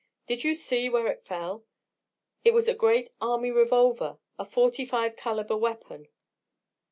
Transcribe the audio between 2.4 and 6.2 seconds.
It was a great army revolver, a 45 calibre weapon."